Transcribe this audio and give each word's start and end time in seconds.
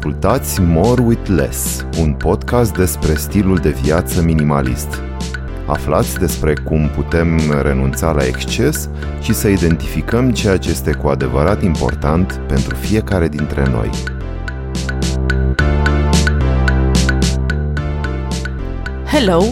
Ascultați 0.00 0.60
More 0.60 1.02
with 1.02 1.28
Less, 1.28 1.86
un 1.98 2.12
podcast 2.12 2.76
despre 2.76 3.14
stilul 3.14 3.56
de 3.56 3.70
viață 3.70 4.22
minimalist. 4.22 5.02
Aflați 5.66 6.18
despre 6.18 6.54
cum 6.64 6.88
putem 6.88 7.40
renunța 7.62 8.12
la 8.12 8.24
exces 8.26 8.88
și 9.20 9.34
să 9.34 9.48
identificăm 9.48 10.30
ceea 10.30 10.56
ce 10.56 10.70
este 10.70 10.92
cu 10.92 11.08
adevărat 11.08 11.62
important 11.62 12.40
pentru 12.48 12.74
fiecare 12.74 13.28
dintre 13.28 13.68
noi. 13.70 13.90
Hello! 19.06 19.42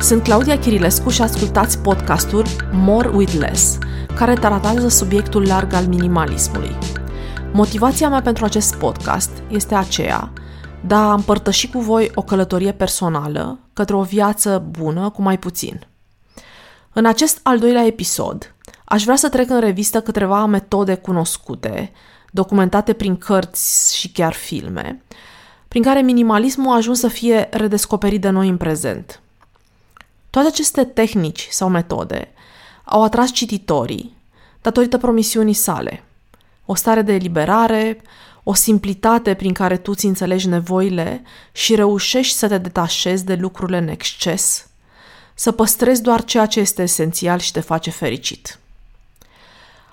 Sunt 0.00 0.22
Claudia 0.22 0.58
Chirilescu 0.58 1.10
și 1.10 1.22
ascultați 1.22 1.78
podcastul 1.78 2.44
More 2.72 3.08
with 3.08 3.32
Less, 3.32 3.78
care 4.14 4.34
tratează 4.34 4.88
subiectul 4.88 5.46
larg 5.46 5.72
al 5.72 5.84
minimalismului. 5.84 6.97
Motivația 7.52 8.08
mea 8.08 8.22
pentru 8.22 8.44
acest 8.44 8.74
podcast 8.74 9.30
este 9.50 9.74
aceea 9.74 10.32
de 10.86 10.94
a 10.94 11.12
împărtăși 11.12 11.70
cu 11.70 11.80
voi 11.80 12.10
o 12.14 12.22
călătorie 12.22 12.72
personală 12.72 13.58
către 13.72 13.94
o 13.94 14.02
viață 14.02 14.64
bună 14.70 15.10
cu 15.10 15.22
mai 15.22 15.38
puțin. 15.38 15.86
În 16.92 17.06
acest 17.06 17.40
al 17.42 17.58
doilea 17.58 17.84
episod, 17.84 18.54
aș 18.84 19.02
vrea 19.02 19.16
să 19.16 19.28
trec 19.28 19.50
în 19.50 19.60
revistă 19.60 20.00
câteva 20.00 20.46
metode 20.46 20.94
cunoscute, 20.94 21.92
documentate 22.30 22.92
prin 22.92 23.16
cărți 23.16 23.96
și 23.96 24.12
chiar 24.12 24.32
filme, 24.32 25.02
prin 25.68 25.82
care 25.82 26.00
minimalismul 26.00 26.72
a 26.72 26.76
ajuns 26.76 26.98
să 26.98 27.08
fie 27.08 27.48
redescoperit 27.50 28.20
de 28.20 28.28
noi 28.28 28.48
în 28.48 28.56
prezent. 28.56 29.20
Toate 30.30 30.48
aceste 30.48 30.84
tehnici 30.84 31.48
sau 31.50 31.68
metode 31.68 32.28
au 32.84 33.02
atras 33.02 33.30
cititorii 33.30 34.16
datorită 34.62 34.98
promisiunii 34.98 35.54
sale– 35.54 36.02
o 36.70 36.74
stare 36.74 37.02
de 37.02 37.12
eliberare, 37.12 38.00
o 38.42 38.54
simplitate 38.54 39.34
prin 39.34 39.52
care 39.52 39.76
tu 39.76 39.94
ți 39.94 40.06
înțelegi 40.06 40.48
nevoile 40.48 41.22
și 41.52 41.74
reușești 41.74 42.36
să 42.36 42.48
te 42.48 42.58
detașezi 42.58 43.24
de 43.24 43.34
lucrurile 43.34 43.78
în 43.78 43.88
exces, 43.88 44.68
să 45.34 45.52
păstrezi 45.52 46.02
doar 46.02 46.24
ceea 46.24 46.46
ce 46.46 46.60
este 46.60 46.82
esențial 46.82 47.38
și 47.38 47.52
te 47.52 47.60
face 47.60 47.90
fericit. 47.90 48.58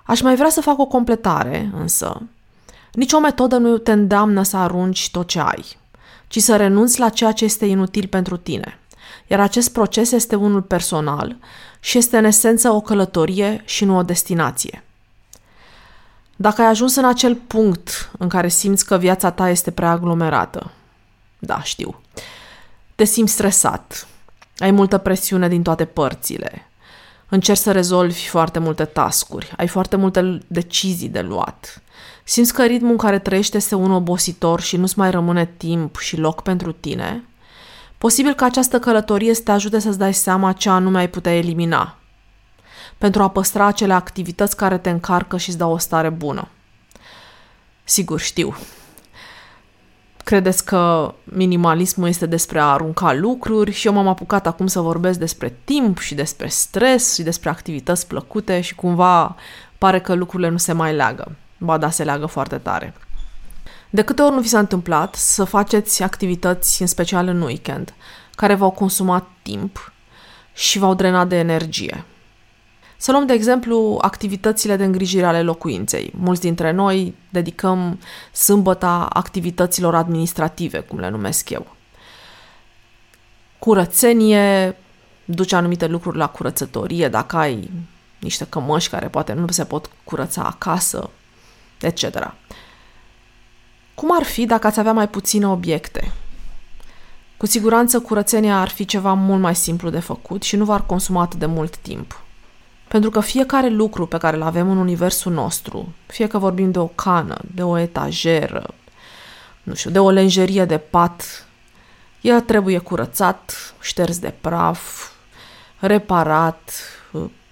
Aș 0.03 0.21
mai 0.21 0.35
vrea 0.35 0.49
să 0.49 0.61
fac 0.61 0.79
o 0.79 0.85
completare, 0.85 1.71
însă. 1.77 2.21
Nicio 2.93 3.19
metodă 3.19 3.57
nu 3.57 3.77
te 3.77 3.91
îndeamnă 3.91 4.43
să 4.43 4.57
arunci 4.57 5.11
tot 5.11 5.27
ce 5.27 5.39
ai, 5.39 5.77
ci 6.27 6.39
să 6.39 6.55
renunți 6.55 6.99
la 6.99 7.09
ceea 7.09 7.31
ce 7.31 7.43
este 7.43 7.65
inutil 7.65 8.07
pentru 8.07 8.37
tine. 8.37 8.79
Iar 9.27 9.39
acest 9.39 9.71
proces 9.71 10.11
este 10.11 10.35
unul 10.35 10.61
personal 10.61 11.37
și 11.79 11.97
este 11.97 12.17
în 12.17 12.23
esență 12.23 12.69
o 12.71 12.81
călătorie 12.81 13.61
și 13.65 13.85
nu 13.85 13.97
o 13.97 14.03
destinație. 14.03 14.84
Dacă 16.35 16.61
ai 16.61 16.67
ajuns 16.67 16.95
în 16.95 17.05
acel 17.05 17.35
punct 17.35 18.11
în 18.17 18.29
care 18.29 18.47
simți 18.47 18.85
că 18.85 18.97
viața 18.97 19.31
ta 19.31 19.49
este 19.49 19.71
prea 19.71 19.89
aglomerată, 19.89 20.71
da, 21.39 21.61
știu, 21.63 22.01
te 22.95 23.03
simți 23.03 23.33
stresat, 23.33 24.07
ai 24.57 24.71
multă 24.71 24.97
presiune 24.97 25.47
din 25.47 25.61
toate 25.61 25.85
părțile, 25.85 26.69
încerci 27.29 27.59
să 27.59 27.71
rezolvi 27.71 28.27
foarte 28.27 28.59
multe 28.59 28.85
tascuri, 28.85 29.53
ai 29.57 29.67
foarte 29.67 29.95
multe 29.95 30.39
decizii 30.47 31.09
de 31.09 31.21
luat, 31.21 31.81
simți 32.23 32.53
că 32.53 32.65
ritmul 32.65 32.91
în 32.91 32.97
care 32.97 33.19
trăiești 33.19 33.57
este 33.57 33.75
un 33.75 33.91
obositor 33.91 34.61
și 34.61 34.77
nu-ți 34.77 34.97
mai 34.97 35.11
rămâne 35.11 35.45
timp 35.57 35.97
și 35.97 36.17
loc 36.17 36.41
pentru 36.41 36.71
tine, 36.71 37.23
posibil 37.97 38.33
că 38.33 38.43
această 38.43 38.79
călătorie 38.79 39.33
să 39.33 39.41
te 39.41 39.51
ajute 39.51 39.79
să-ți 39.79 39.97
dai 39.97 40.13
seama 40.13 40.53
ce 40.53 40.69
anume 40.69 40.99
ai 40.99 41.09
putea 41.09 41.35
elimina– 41.35 41.97
pentru 42.97 43.23
a 43.23 43.29
păstra 43.29 43.65
acele 43.65 43.93
activități 43.93 44.55
care 44.55 44.77
te 44.77 44.89
încarcă 44.89 45.37
și 45.37 45.49
îți 45.49 45.57
dau 45.57 45.71
o 45.71 45.77
stare 45.77 46.09
bună. 46.09 46.47
Sigur, 47.83 48.19
știu. 48.19 48.55
Credeți 50.23 50.65
că 50.65 51.13
minimalismul 51.23 52.07
este 52.07 52.25
despre 52.25 52.59
a 52.59 52.65
arunca 52.65 53.13
lucruri 53.13 53.71
și 53.71 53.87
eu 53.87 53.93
m-am 53.93 54.07
apucat 54.07 54.47
acum 54.47 54.67
să 54.67 54.79
vorbesc 54.79 55.19
despre 55.19 55.55
timp 55.63 55.99
și 55.99 56.15
despre 56.15 56.47
stres 56.47 57.13
și 57.13 57.23
despre 57.23 57.49
activități 57.49 58.07
plăcute 58.07 58.61
și 58.61 58.75
cumva 58.75 59.35
pare 59.77 59.99
că 60.01 60.13
lucrurile 60.13 60.49
nu 60.49 60.57
se 60.57 60.73
mai 60.73 60.93
leagă. 60.93 61.35
Ba 61.57 61.77
da, 61.77 61.89
se 61.89 62.03
leagă 62.03 62.25
foarte 62.25 62.57
tare. 62.57 62.93
De 63.89 64.03
câte 64.03 64.21
ori 64.21 64.33
nu 64.33 64.41
vi 64.41 64.47
s-a 64.47 64.59
întâmplat 64.59 65.15
să 65.15 65.43
faceți 65.43 66.03
activități, 66.03 66.81
în 66.81 66.87
special 66.87 67.27
în 67.27 67.41
weekend, 67.41 67.93
care 68.35 68.55
v-au 68.55 68.71
consumat 68.71 69.27
timp 69.41 69.93
și 70.53 70.79
v-au 70.79 70.93
drenat 70.93 71.27
de 71.27 71.37
energie? 71.37 72.05
Să 73.05 73.11
luăm, 73.11 73.25
de 73.25 73.33
exemplu, 73.33 73.97
activitățile 74.01 74.75
de 74.75 74.83
îngrijire 74.83 75.25
ale 75.25 75.41
locuinței. 75.41 76.13
Mulți 76.17 76.41
dintre 76.41 76.71
noi 76.71 77.15
dedicăm 77.29 77.99
sâmbăta 78.31 79.07
activităților 79.09 79.95
administrative, 79.95 80.79
cum 80.79 80.99
le 80.99 81.09
numesc 81.09 81.49
eu. 81.49 81.67
Curățenie, 83.59 84.77
duci 85.25 85.51
anumite 85.51 85.87
lucruri 85.87 86.17
la 86.17 86.27
curățătorie, 86.27 87.07
dacă 87.07 87.37
ai 87.37 87.71
niște 88.19 88.45
cămăși 88.49 88.89
care 88.89 89.07
poate 89.07 89.33
nu 89.33 89.47
se 89.47 89.63
pot 89.63 89.89
curăța 90.03 90.43
acasă, 90.43 91.09
etc. 91.81 92.33
Cum 93.95 94.15
ar 94.15 94.23
fi 94.23 94.45
dacă 94.45 94.67
ați 94.67 94.79
avea 94.79 94.93
mai 94.93 95.09
puține 95.09 95.47
obiecte? 95.47 96.11
Cu 97.37 97.45
siguranță 97.45 97.99
curățenia 97.99 98.59
ar 98.59 98.69
fi 98.69 98.85
ceva 98.85 99.13
mult 99.13 99.41
mai 99.41 99.55
simplu 99.55 99.89
de 99.89 99.99
făcut 99.99 100.43
și 100.43 100.55
nu 100.55 100.65
v-ar 100.65 100.85
consuma 100.85 101.21
atât 101.21 101.39
de 101.39 101.45
mult 101.45 101.77
timp. 101.77 102.24
Pentru 102.87 103.09
că 103.09 103.19
fiecare 103.19 103.69
lucru 103.69 104.05
pe 104.05 104.17
care 104.17 104.35
îl 104.35 104.41
avem 104.41 104.69
în 104.69 104.77
universul 104.77 105.31
nostru, 105.31 105.93
fie 106.05 106.27
că 106.27 106.37
vorbim 106.37 106.71
de 106.71 106.79
o 106.79 106.87
cană, 106.87 107.37
de 107.53 107.63
o 107.63 107.77
etajeră, 107.77 108.73
nu 109.63 109.73
știu, 109.73 109.89
de 109.89 109.99
o 109.99 110.09
lenjerie 110.09 110.65
de 110.65 110.77
pat, 110.77 111.47
el 112.21 112.41
trebuie 112.41 112.77
curățat, 112.77 113.73
șters 113.81 114.19
de 114.19 114.33
praf, 114.41 115.09
reparat, 115.79 116.71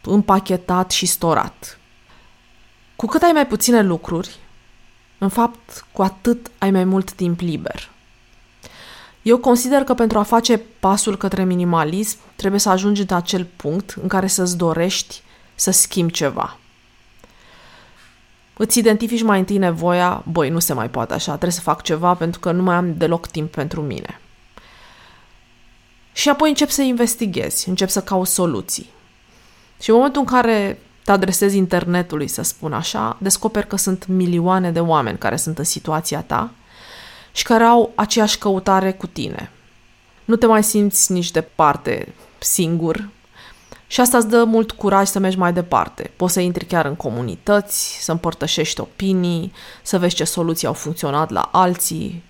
împachetat 0.02 0.92
și 0.92 1.06
storat. 1.06 1.78
Cu 2.96 3.06
cât 3.06 3.22
ai 3.22 3.32
mai 3.32 3.48
puține 3.48 3.82
lucruri, 3.82 4.40
în 5.18 5.30
fapt, 5.30 5.86
cu 5.92 6.02
atât 6.02 6.52
ai 6.58 6.72
mai 6.72 6.84
mult 6.84 7.12
timp 7.12 7.40
liber. 7.40 7.93
Eu 9.24 9.38
consider 9.38 9.84
că 9.84 9.94
pentru 9.94 10.20
a 10.20 10.24
face 10.24 10.58
pasul 10.58 11.18
către 11.18 11.44
minimalism, 11.44 12.18
trebuie 12.36 12.60
să 12.60 12.70
ajungi 12.70 13.02
în 13.02 13.16
acel 13.16 13.48
punct 13.56 13.98
în 14.02 14.08
care 14.08 14.28
să-ți 14.28 14.58
dorești 14.58 15.22
să 15.56 15.72
schimbi 15.72 16.12
ceva. 16.12 16.58
Îți 18.58 18.80
identifici 18.80 19.22
mai 19.22 19.40
întâi 19.40 19.58
nevoia, 19.58 20.24
băi, 20.32 20.50
nu 20.50 20.60
se 20.60 20.74
mai 20.74 20.90
poate 20.90 21.14
așa, 21.14 21.32
trebuie 21.32 21.52
să 21.52 21.62
fac 21.62 21.82
ceva 21.82 22.14
pentru 22.14 22.40
că 22.40 22.52
nu 22.52 22.64
mai 22.64 22.76
am 22.76 22.98
deloc 22.98 23.28
timp 23.28 23.52
pentru 23.52 23.82
mine. 23.82 24.20
Și 26.14 26.30
apoi 26.30 26.50
încep 26.50 26.70
să 26.70 26.82
investighezi, 26.82 27.70
încep 27.70 27.90
să 27.90 28.02
cauți 28.02 28.34
soluții. 28.34 28.90
Și 29.82 29.90
în 29.90 29.96
momentul 29.96 30.22
în 30.22 30.28
care 30.28 30.80
te 31.04 31.12
adresezi 31.12 31.58
internetului, 31.58 32.28
să 32.28 32.42
spun 32.42 32.74
așa, 32.74 33.18
descoperi 33.20 33.68
că 33.68 33.76
sunt 33.76 34.08
milioane 34.08 34.72
de 34.72 34.80
oameni 34.80 35.18
care 35.18 35.36
sunt 35.36 35.58
în 35.58 35.64
situația 35.64 36.22
ta 36.22 36.52
și 37.34 37.44
care 37.44 37.64
au 37.64 37.92
aceeași 37.96 38.38
căutare 38.38 38.92
cu 38.92 39.08
tine. 39.08 39.52
Nu 40.26 40.36
te 40.36 40.46
mai 40.46 40.64
simți 40.64 41.12
nici 41.12 41.32
departe 41.32 42.14
singur 42.40 43.10
și 43.94 44.02
asta 44.02 44.18
îți 44.18 44.28
dă 44.28 44.44
mult 44.44 44.72
curaj 44.72 45.08
să 45.08 45.20
mergi 45.20 45.38
mai 45.38 45.54
departe. 45.54 46.12
Poți 46.16 46.34
să 46.34 46.40
intri 46.40 46.66
chiar 46.66 46.86
în 46.86 46.96
comunități, 46.96 47.98
să 48.04 48.12
împărtășești 48.12 48.80
opinii, 48.80 49.54
să 49.82 50.00
vezi 50.00 50.16
ce 50.16 50.24
soluții 50.24 50.68
au 50.68 50.74
funcționat 50.74 51.30
la 51.30 51.50
alții. 51.52 52.24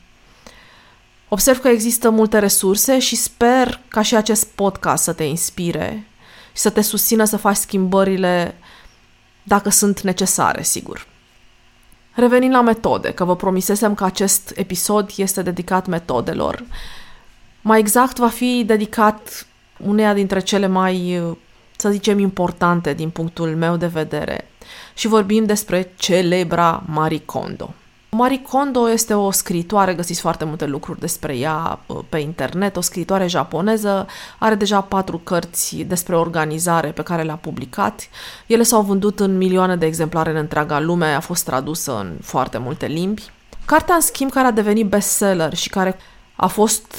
Observ 1.29 1.59
că 1.59 1.67
există 1.67 2.09
multe 2.09 2.39
resurse 2.39 2.99
și 2.99 3.15
sper 3.15 3.79
ca 3.87 4.01
și 4.01 4.15
acest 4.15 4.45
podcast 4.45 5.03
să 5.03 5.13
te 5.13 5.23
inspire 5.23 6.07
și 6.53 6.61
să 6.61 6.69
te 6.69 6.81
susțină 6.81 7.23
să 7.23 7.37
faci 7.37 7.55
schimbările 7.55 8.55
dacă 9.43 9.69
sunt 9.69 10.01
necesare, 10.01 10.63
sigur. 10.63 11.07
Revenind 12.13 12.53
la 12.53 12.61
metode, 12.61 13.11
că 13.11 13.23
vă 13.23 13.35
promisesem 13.35 13.93
că 13.93 14.03
acest 14.03 14.53
episod 14.55 15.09
este 15.15 15.41
dedicat 15.41 15.87
metodelor. 15.87 16.63
Mai 17.61 17.79
exact 17.79 18.17
va 18.17 18.27
fi 18.27 18.63
dedicat 18.65 19.47
uneia 19.77 20.13
dintre 20.13 20.39
cele 20.39 20.67
mai 20.67 21.21
să 21.75 21.89
zicem, 21.89 22.19
importante 22.19 22.93
din 22.93 23.09
punctul 23.09 23.55
meu 23.55 23.75
de 23.75 23.87
vedere. 23.87 24.47
Și 24.93 25.07
vorbim 25.07 25.45
despre 25.45 25.93
celebra 25.95 26.83
Marie 26.85 27.21
Kondo. 27.25 27.73
Marie 28.13 28.41
Kondo 28.41 28.89
este 28.89 29.13
o 29.13 29.31
scriitoare, 29.31 29.93
găsiți 29.93 30.21
foarte 30.21 30.45
multe 30.45 30.65
lucruri 30.65 30.99
despre 30.99 31.37
ea 31.37 31.79
uh, 31.85 31.99
pe 32.09 32.17
internet, 32.17 32.75
o 32.75 32.81
scriitoare 32.81 33.27
japoneză, 33.27 34.07
are 34.39 34.55
deja 34.55 34.81
patru 34.81 35.17
cărți 35.17 35.75
despre 35.75 36.15
organizare 36.15 36.91
pe 36.91 37.03
care 37.03 37.23
le-a 37.23 37.35
publicat. 37.35 38.07
Ele 38.47 38.63
s-au 38.63 38.81
vândut 38.81 39.19
în 39.19 39.37
milioane 39.37 39.75
de 39.75 39.85
exemplare 39.85 40.29
în 40.29 40.35
întreaga 40.35 40.79
lume, 40.79 41.05
a 41.05 41.19
fost 41.19 41.45
tradusă 41.45 41.97
în 41.99 42.17
foarte 42.21 42.57
multe 42.57 42.85
limbi. 42.85 43.31
Cartea, 43.65 43.95
în 43.95 44.01
schimb, 44.01 44.31
care 44.31 44.47
a 44.47 44.51
devenit 44.51 44.87
bestseller 44.87 45.53
și 45.53 45.69
care 45.69 45.97
a 46.35 46.47
fost 46.47 46.95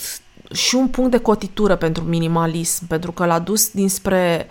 și 0.52 0.75
un 0.75 0.88
punct 0.88 1.11
de 1.11 1.19
cotitură 1.19 1.76
pentru 1.76 2.02
minimalism, 2.02 2.87
pentru 2.87 3.12
că 3.12 3.25
l-a 3.25 3.38
dus 3.38 3.70
dinspre 3.70 4.46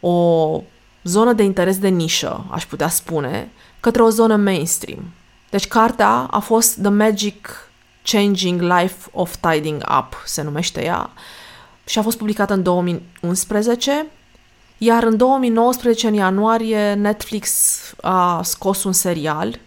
o 0.00 0.60
zonă 1.04 1.32
de 1.32 1.42
interes 1.42 1.78
de 1.78 1.88
nișă, 1.88 2.44
aș 2.50 2.66
putea 2.66 2.88
spune, 2.88 3.50
către 3.80 4.02
o 4.02 4.08
zonă 4.08 4.36
mainstream. 4.36 5.04
Deci 5.54 5.68
cartea 5.68 6.10
a 6.30 6.38
fost 6.38 6.80
The 6.80 6.90
Magic 6.90 7.68
Changing 8.02 8.60
Life 8.60 9.08
of 9.12 9.36
Tidying 9.36 9.84
Up, 9.98 10.22
se 10.24 10.42
numește 10.42 10.84
ea, 10.84 11.10
și 11.84 11.98
a 11.98 12.02
fost 12.02 12.18
publicată 12.18 12.52
în 12.52 12.62
2011, 12.62 14.06
iar 14.78 15.02
în 15.02 15.16
2019, 15.16 16.06
în 16.06 16.14
ianuarie, 16.14 16.94
Netflix 16.94 17.80
a 18.00 18.42
scos 18.42 18.84
un 18.84 18.92
serial 18.92 19.58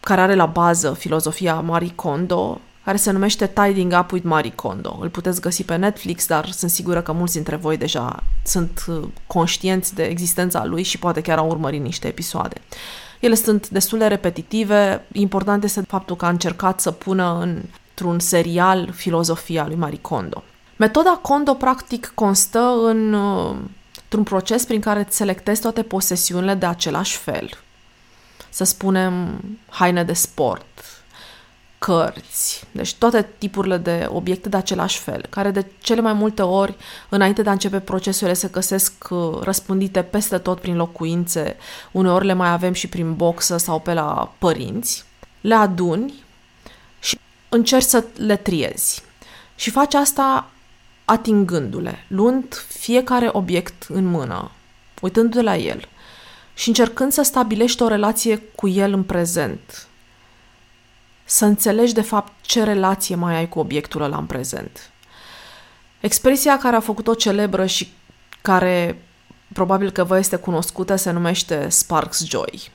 care 0.00 0.20
are 0.20 0.34
la 0.34 0.46
bază 0.46 0.92
filozofia 0.92 1.60
Marie 1.60 1.92
Kondo, 1.94 2.60
care 2.84 2.96
se 2.96 3.10
numește 3.10 3.46
Tidying 3.46 3.96
Up 4.00 4.12
with 4.12 4.26
Marie 4.26 4.54
Kondo. 4.54 4.98
Îl 5.00 5.08
puteți 5.08 5.40
găsi 5.40 5.64
pe 5.64 5.76
Netflix, 5.76 6.26
dar 6.26 6.50
sunt 6.50 6.70
sigură 6.70 7.02
că 7.02 7.12
mulți 7.12 7.34
dintre 7.34 7.56
voi 7.56 7.76
deja 7.76 8.22
sunt 8.44 8.84
uh, 8.86 9.02
conștienți 9.26 9.94
de 9.94 10.04
existența 10.04 10.64
lui 10.64 10.82
și 10.82 10.98
poate 10.98 11.20
chiar 11.20 11.38
au 11.38 11.48
urmărit 11.48 11.82
niște 11.82 12.08
episoade. 12.08 12.60
Ele 13.20 13.34
sunt 13.34 13.68
destul 13.68 13.98
de 13.98 14.06
repetitive. 14.06 15.04
Important 15.12 15.64
este 15.64 15.80
faptul 15.80 16.16
că 16.16 16.24
a 16.24 16.28
încercat 16.28 16.80
să 16.80 16.90
pună 16.90 17.38
într-un 17.40 18.18
serial 18.18 18.92
filozofia 18.92 19.66
lui 19.66 19.76
Marie 19.76 20.00
Kondo. 20.00 20.42
Metoda 20.76 21.18
Kondo, 21.22 21.54
practic, 21.54 22.12
constă 22.14 22.74
în, 22.82 23.12
uh, 23.12 23.56
într-un 24.02 24.22
proces 24.22 24.64
prin 24.64 24.80
care 24.80 25.00
îți 25.00 25.16
selectezi 25.16 25.60
toate 25.60 25.82
posesiunile 25.82 26.54
de 26.54 26.66
același 26.66 27.16
fel. 27.16 27.48
Să 28.48 28.64
spunem, 28.64 29.40
haine 29.68 30.04
de 30.04 30.12
sport, 30.12 30.64
cărți, 31.86 32.64
deci 32.72 32.94
toate 32.94 33.28
tipurile 33.38 33.76
de 33.76 34.06
obiecte 34.10 34.48
de 34.48 34.56
același 34.56 34.98
fel, 34.98 35.26
care 35.30 35.50
de 35.50 35.66
cele 35.80 36.00
mai 36.00 36.12
multe 36.12 36.42
ori, 36.42 36.76
înainte 37.08 37.42
de 37.42 37.48
a 37.48 37.52
începe 37.52 37.80
procesul, 37.80 38.34
se 38.34 38.48
găsesc 38.48 38.92
uh, 39.10 39.40
răspândite 39.40 40.02
peste 40.02 40.38
tot 40.38 40.60
prin 40.60 40.76
locuințe, 40.76 41.56
uneori 41.92 42.26
le 42.26 42.32
mai 42.32 42.50
avem 42.50 42.72
și 42.72 42.88
prin 42.88 43.14
boxă 43.14 43.56
sau 43.56 43.80
pe 43.80 43.92
la 43.92 44.34
părinți, 44.38 45.04
le 45.40 45.54
aduni 45.54 46.24
și 46.98 47.18
încerci 47.48 47.86
să 47.86 48.04
le 48.16 48.36
triezi. 48.36 49.02
Și 49.56 49.70
faci 49.70 49.94
asta 49.94 50.50
atingându-le, 51.04 52.04
luând 52.08 52.64
fiecare 52.68 53.28
obiect 53.32 53.86
în 53.88 54.04
mână, 54.04 54.50
uitându-te 55.00 55.42
la 55.42 55.56
el 55.56 55.88
și 56.54 56.68
încercând 56.68 57.12
să 57.12 57.22
stabilești 57.22 57.82
o 57.82 57.88
relație 57.88 58.36
cu 58.36 58.68
el 58.68 58.92
în 58.92 59.02
prezent, 59.02 59.86
să 61.26 61.44
înțelegi 61.44 61.94
de 61.94 62.00
fapt 62.00 62.32
ce 62.40 62.62
relație 62.62 63.14
mai 63.14 63.36
ai 63.36 63.48
cu 63.48 63.58
obiectul 63.58 64.02
ăla 64.02 64.16
în 64.16 64.26
prezent. 64.26 64.90
Expresia 66.00 66.58
care 66.58 66.76
a 66.76 66.80
făcut-o 66.80 67.14
celebră 67.14 67.66
și 67.66 67.92
care 68.42 69.02
probabil 69.52 69.90
că 69.90 70.04
vă 70.04 70.18
este 70.18 70.36
cunoscută 70.36 70.96
se 70.96 71.10
numește 71.10 71.68
Sparks 71.68 72.24
Joy. 72.26 72.70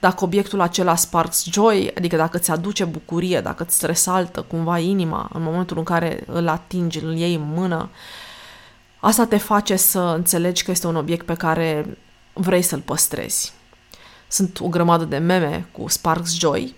Dacă 0.00 0.24
obiectul 0.24 0.60
acela 0.60 0.96
Sparks 0.96 1.44
Joy, 1.50 1.92
adică 1.96 2.16
dacă 2.16 2.38
ți 2.38 2.50
aduce 2.50 2.84
bucurie, 2.84 3.40
dacă 3.40 3.62
îți 3.62 3.86
resaltă 3.86 4.42
cumva 4.42 4.78
inima 4.78 5.30
în 5.32 5.42
momentul 5.42 5.78
în 5.78 5.84
care 5.84 6.22
îl 6.26 6.48
atingi, 6.48 6.98
îl 6.98 7.16
iei 7.16 7.34
în 7.34 7.52
mână, 7.54 7.90
asta 9.00 9.26
te 9.26 9.36
face 9.36 9.76
să 9.76 10.00
înțelegi 10.00 10.64
că 10.64 10.70
este 10.70 10.86
un 10.86 10.96
obiect 10.96 11.26
pe 11.26 11.34
care 11.34 11.98
vrei 12.32 12.62
să-l 12.62 12.80
păstrezi. 12.80 13.52
Sunt 14.28 14.60
o 14.60 14.68
grămadă 14.68 15.04
de 15.04 15.16
meme 15.16 15.66
cu 15.72 15.88
Sparks 15.88 16.38
Joy, 16.38 16.74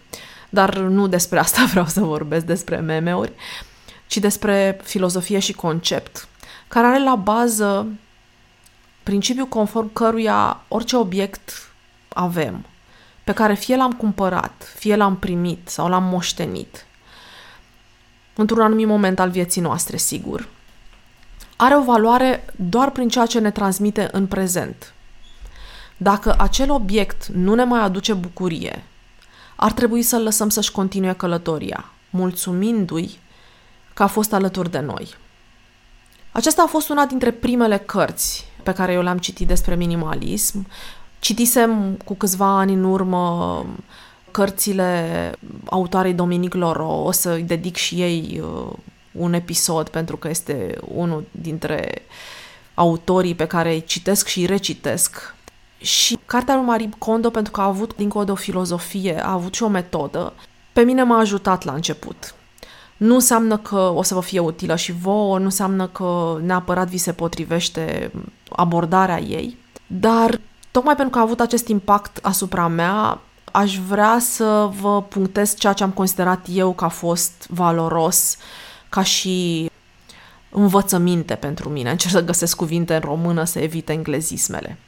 dar 0.48 0.76
nu 0.76 1.06
despre 1.06 1.38
asta 1.38 1.64
vreau 1.70 1.86
să 1.86 2.00
vorbesc, 2.00 2.44
despre 2.44 2.76
meme-uri, 2.76 3.32
ci 4.06 4.16
despre 4.16 4.80
filozofie 4.82 5.38
și 5.38 5.52
concept, 5.52 6.28
care 6.68 6.86
are 6.86 7.02
la 7.02 7.14
bază 7.14 7.86
principiul 9.02 9.46
conform 9.46 9.92
căruia 9.92 10.60
orice 10.68 10.96
obiect 10.96 11.70
avem, 12.08 12.64
pe 13.24 13.32
care 13.32 13.54
fie 13.54 13.76
l-am 13.76 13.92
cumpărat, 13.92 14.72
fie 14.76 14.96
l-am 14.96 15.16
primit 15.16 15.68
sau 15.68 15.88
l-am 15.88 16.04
moștenit, 16.04 16.86
într-un 18.34 18.60
anumit 18.60 18.86
moment 18.86 19.18
al 19.18 19.30
vieții 19.30 19.60
noastre, 19.60 19.96
sigur, 19.96 20.48
are 21.56 21.76
o 21.76 21.82
valoare 21.82 22.44
doar 22.56 22.90
prin 22.90 23.08
ceea 23.08 23.26
ce 23.26 23.38
ne 23.38 23.50
transmite 23.50 24.08
în 24.12 24.26
prezent. 24.26 24.94
Dacă 25.96 26.34
acel 26.38 26.70
obiect 26.70 27.26
nu 27.26 27.54
ne 27.54 27.64
mai 27.64 27.80
aduce 27.80 28.12
bucurie, 28.12 28.84
ar 29.60 29.72
trebui 29.72 30.02
să-l 30.02 30.22
lăsăm 30.22 30.48
să-și 30.48 30.72
continue 30.72 31.12
călătoria, 31.12 31.84
mulțumindu-i 32.10 33.18
că 33.94 34.02
a 34.02 34.06
fost 34.06 34.32
alături 34.32 34.70
de 34.70 34.78
noi. 34.78 35.14
Aceasta 36.32 36.62
a 36.62 36.66
fost 36.66 36.88
una 36.88 37.06
dintre 37.06 37.30
primele 37.30 37.78
cărți 37.78 38.44
pe 38.62 38.72
care 38.72 38.92
eu 38.92 39.02
le-am 39.02 39.18
citit 39.18 39.46
despre 39.46 39.74
minimalism. 39.74 40.66
Citisem 41.18 41.94
cu 42.04 42.14
câțiva 42.14 42.58
ani 42.58 42.72
în 42.72 42.84
urmă 42.84 43.66
cărțile 44.30 45.32
autoarei 45.64 46.14
Dominic 46.14 46.54
Loro. 46.54 47.02
O 47.02 47.10
să-i 47.10 47.42
dedic 47.42 47.76
și 47.76 47.94
ei 47.94 48.42
uh, 48.42 48.72
un 49.12 49.32
episod 49.32 49.88
pentru 49.88 50.16
că 50.16 50.28
este 50.28 50.78
unul 50.80 51.26
dintre 51.30 52.02
autorii 52.74 53.34
pe 53.34 53.46
care 53.46 53.72
îi 53.72 53.84
citesc 53.84 54.26
și 54.26 54.38
îi 54.38 54.46
recitesc 54.46 55.34
și 55.78 56.18
cartea 56.26 56.54
lui 56.54 56.64
Marie 56.64 56.88
Kondo, 56.98 57.30
pentru 57.30 57.52
că 57.52 57.60
a 57.60 57.64
avut 57.64 57.96
dincolo 57.96 58.24
de 58.24 58.30
o 58.30 58.34
filozofie, 58.34 59.24
a 59.24 59.32
avut 59.32 59.54
și 59.54 59.62
o 59.62 59.68
metodă, 59.68 60.32
pe 60.72 60.80
mine 60.80 61.02
m-a 61.02 61.18
ajutat 61.18 61.64
la 61.64 61.72
început. 61.72 62.34
Nu 62.96 63.14
înseamnă 63.14 63.56
că 63.56 63.92
o 63.94 64.02
să 64.02 64.14
vă 64.14 64.20
fie 64.20 64.38
utilă 64.38 64.76
și 64.76 64.92
vouă, 64.92 65.38
nu 65.38 65.44
înseamnă 65.44 65.86
că 65.86 66.38
neapărat 66.42 66.88
vi 66.88 66.96
se 66.96 67.12
potrivește 67.12 68.12
abordarea 68.48 69.20
ei, 69.20 69.56
dar 69.86 70.40
tocmai 70.70 70.94
pentru 70.94 71.12
că 71.12 71.18
a 71.18 71.22
avut 71.22 71.40
acest 71.40 71.68
impact 71.68 72.18
asupra 72.22 72.66
mea, 72.66 73.20
aș 73.52 73.78
vrea 73.78 74.18
să 74.20 74.70
vă 74.80 75.02
punctez 75.02 75.54
ceea 75.54 75.72
ce 75.72 75.82
am 75.82 75.90
considerat 75.90 76.46
eu 76.52 76.72
că 76.72 76.84
a 76.84 76.88
fost 76.88 77.46
valoros 77.48 78.36
ca 78.88 79.02
și 79.02 79.70
învățăminte 80.50 81.34
pentru 81.34 81.68
mine. 81.68 81.90
Încerc 81.90 82.12
să 82.12 82.24
găsesc 82.24 82.56
cuvinte 82.56 82.94
în 82.94 83.00
română 83.00 83.44
să 83.44 83.58
evite 83.58 83.92
englezismele. 83.92 84.78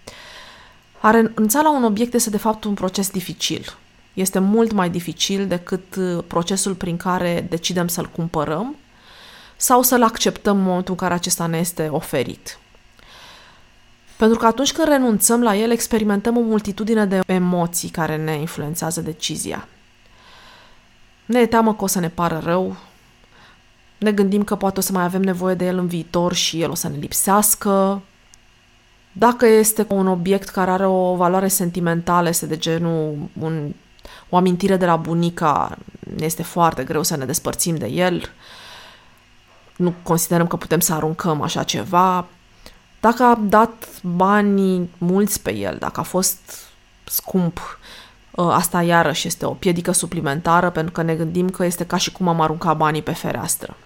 A 1.01 1.11
renunța 1.11 1.61
la 1.61 1.71
un 1.71 1.85
obiect 1.85 2.15
este 2.15 2.31
de 2.31 2.37
fapt 2.37 2.65
un 2.65 2.75
proces 2.75 3.11
dificil. 3.11 3.77
Este 4.15 4.39
mult 4.39 4.73
mai 4.73 4.91
dificil 4.91 5.47
decât 5.47 5.95
uh, 5.97 6.25
procesul 6.27 6.75
prin 6.75 6.97
care 6.97 7.47
decidem 7.49 7.89
să-l 7.89 8.07
cumpărăm 8.07 8.77
sau 9.57 9.83
să-l 9.83 10.03
acceptăm 10.03 10.57
în 10.57 10.63
momentul 10.63 10.93
în 10.93 10.99
care 10.99 11.15
acesta 11.15 11.47
ne 11.47 11.59
este 11.59 11.89
oferit. 11.89 12.59
Pentru 14.17 14.39
că 14.39 14.47
atunci 14.47 14.73
când 14.73 14.89
renunțăm 14.89 15.43
la 15.43 15.57
el, 15.57 15.71
experimentăm 15.71 16.37
o 16.37 16.41
multitudine 16.41 17.07
de 17.07 17.21
emoții 17.27 17.89
care 17.89 18.17
ne 18.17 18.33
influențează 18.33 19.01
decizia. 19.01 19.69
Ne 21.25 21.41
e 21.41 21.47
teamă 21.47 21.75
că 21.75 21.85
o 21.85 21.87
să 21.87 22.01
ne 22.01 22.09
pară 22.09 22.41
rău, 22.45 22.77
ne 23.99 24.13
gândim 24.13 24.45
că 24.45 24.57
poate 24.57 24.79
o 24.79 24.83
să 24.83 24.93
mai 24.93 25.05
avem 25.05 25.23
nevoie 25.23 25.55
de 25.55 25.67
el 25.67 25.79
în 25.79 25.87
viitor 25.87 26.35
și 26.35 26.61
el 26.61 26.71
o 26.71 26.75
să 26.75 26.89
ne 26.89 26.97
lipsească, 26.97 28.03
dacă 29.21 29.47
este 29.47 29.87
un 29.89 30.07
obiect 30.07 30.49
care 30.49 30.71
are 30.71 30.87
o 30.87 31.15
valoare 31.15 31.49
sentimentală, 31.49 32.29
este 32.29 32.47
de 32.47 32.57
genul 32.57 33.19
un, 33.41 33.75
o 34.29 34.37
amintire 34.37 34.77
de 34.77 34.87
la 34.87 34.97
bunica, 34.97 35.79
este 36.19 36.43
foarte 36.43 36.85
greu 36.85 37.03
să 37.03 37.17
ne 37.17 37.25
despărțim 37.25 37.77
de 37.77 37.87
el. 37.87 38.31
Nu 39.77 39.95
considerăm 40.03 40.47
că 40.47 40.57
putem 40.57 40.81
să 40.81 40.95
aruncăm 40.95 41.43
așa 41.43 41.63
ceva. 41.63 42.27
Dacă 43.01 43.23
a 43.23 43.39
dat 43.43 43.89
bani 44.03 44.91
mulți 44.99 45.43
pe 45.43 45.55
el, 45.55 45.77
dacă 45.79 46.01
a 46.01 46.03
fost 46.03 46.39
scump, 47.05 47.79
ă, 48.37 48.53
asta 48.53 48.83
iarăși 48.83 49.27
este 49.27 49.47
o 49.47 49.53
piedică 49.53 49.93
suplimentară 49.93 50.71
pentru 50.71 50.93
că 50.93 51.03
ne 51.03 51.15
gândim 51.15 51.51
că 51.51 51.65
este 51.65 51.87
ca 51.87 51.97
și 51.97 52.13
cum 52.13 52.29
am 52.29 52.41
aruncat 52.41 52.77
banii 52.77 53.03
pe 53.03 53.13
fereastră. 53.13 53.77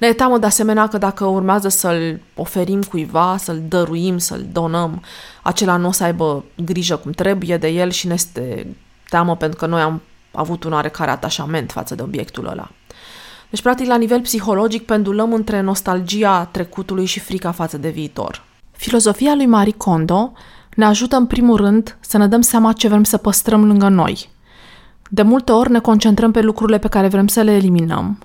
Ne 0.00 0.06
e 0.06 0.12
teamă 0.12 0.38
de 0.38 0.46
asemenea 0.46 0.86
că 0.86 0.98
dacă 0.98 1.24
urmează 1.24 1.68
să-l 1.68 2.20
oferim 2.34 2.82
cuiva, 2.82 3.36
să-l 3.38 3.62
dăruim, 3.68 4.18
să-l 4.18 4.46
donăm, 4.52 5.02
acela 5.42 5.76
nu 5.76 5.88
o 5.88 5.92
să 5.92 6.04
aibă 6.04 6.44
grijă 6.64 6.96
cum 6.96 7.10
trebuie 7.10 7.56
de 7.56 7.68
el 7.68 7.90
și 7.90 8.06
ne 8.06 8.12
este 8.12 8.66
teamă 9.08 9.36
pentru 9.36 9.58
că 9.58 9.66
noi 9.66 9.80
am 9.80 10.02
avut 10.32 10.64
un 10.64 10.72
oarecare 10.72 11.10
atașament 11.10 11.70
față 11.70 11.94
de 11.94 12.02
obiectul 12.02 12.46
ăla. 12.46 12.70
Deci, 13.50 13.62
practic, 13.62 13.86
la 13.86 13.96
nivel 13.96 14.20
psihologic, 14.20 14.84
pendulăm 14.84 15.32
între 15.32 15.60
nostalgia 15.60 16.44
trecutului 16.44 17.04
și 17.04 17.20
frica 17.20 17.52
față 17.52 17.78
de 17.78 17.88
viitor. 17.88 18.44
Filozofia 18.70 19.34
lui 19.34 19.46
Marie 19.46 19.74
Kondo 19.76 20.32
ne 20.76 20.84
ajută, 20.84 21.16
în 21.16 21.26
primul 21.26 21.56
rând, 21.56 21.96
să 22.00 22.18
ne 22.18 22.26
dăm 22.26 22.40
seama 22.40 22.72
ce 22.72 22.88
vrem 22.88 23.04
să 23.04 23.16
păstrăm 23.16 23.64
lângă 23.64 23.88
noi. 23.88 24.30
De 25.10 25.22
multe 25.22 25.52
ori 25.52 25.70
ne 25.70 25.80
concentrăm 25.80 26.30
pe 26.30 26.40
lucrurile 26.40 26.78
pe 26.78 26.88
care 26.88 27.08
vrem 27.08 27.26
să 27.26 27.40
le 27.40 27.54
eliminăm, 27.54 28.18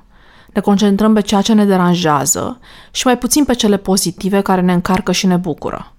ne 0.56 0.62
concentrăm 0.62 1.14
pe 1.14 1.22
ceea 1.22 1.42
ce 1.42 1.54
ne 1.54 1.66
deranjează 1.66 2.60
și 2.92 3.06
mai 3.06 3.18
puțin 3.18 3.46
pe 3.46 3.54
cele 3.54 3.78
pozitive 3.78 4.42
care 4.42 4.62
ne 4.62 4.74
încarcă 4.74 5.12
și 5.12 5.26
ne 5.26 5.38
bucură. 5.38 5.94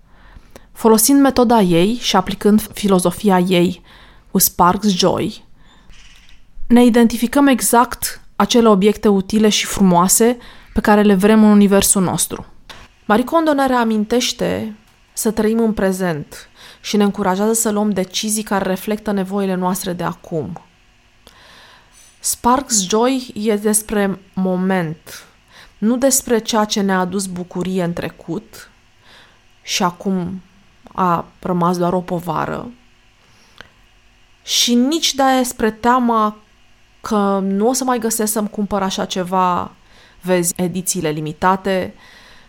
Folosind 0.72 1.20
metoda 1.20 1.60
ei 1.60 1.98
și 2.00 2.16
aplicând 2.16 2.60
filozofia 2.72 3.38
ei 3.38 3.82
cu 4.30 4.38
Sparks 4.38 4.88
Joy, 4.88 5.44
ne 6.66 6.84
identificăm 6.84 7.46
exact 7.46 8.20
acele 8.36 8.68
obiecte 8.68 9.08
utile 9.08 9.48
și 9.48 9.66
frumoase 9.66 10.38
pe 10.74 10.80
care 10.80 11.02
le 11.02 11.14
vrem 11.14 11.44
în 11.44 11.50
universul 11.50 12.02
nostru. 12.02 12.46
Marie 13.06 13.24
Kondo 13.24 13.52
ne 13.52 13.66
reamintește 13.66 14.76
să 15.12 15.30
trăim 15.30 15.58
în 15.58 15.72
prezent 15.72 16.48
și 16.80 16.96
ne 16.96 17.04
încurajează 17.04 17.52
să 17.52 17.70
luăm 17.70 17.90
decizii 17.90 18.42
care 18.42 18.68
reflectă 18.68 19.12
nevoile 19.12 19.54
noastre 19.54 19.92
de 19.92 20.04
acum– 20.04 20.60
Sparks 22.26 22.86
Joy 22.88 23.30
e 23.34 23.56
despre 23.56 24.18
moment, 24.32 25.24
nu 25.78 25.96
despre 25.96 26.38
ceea 26.38 26.64
ce 26.64 26.80
ne-a 26.80 26.98
adus 26.98 27.26
bucurie 27.26 27.82
în 27.82 27.92
trecut 27.92 28.70
și 29.62 29.82
acum 29.82 30.42
a 30.92 31.24
rămas 31.40 31.78
doar 31.78 31.92
o 31.92 32.00
povară, 32.00 32.70
și 34.42 34.74
nici 34.74 35.14
despre 35.14 35.70
teama 35.70 36.36
că 37.00 37.38
nu 37.42 37.68
o 37.68 37.72
să 37.72 37.84
mai 37.84 37.98
găsesc 37.98 38.32
să-mi 38.32 38.50
cumpăr 38.50 38.82
așa 38.82 39.04
ceva, 39.04 39.70
vezi, 40.20 40.52
edițiile 40.56 41.10
limitate, 41.10 41.94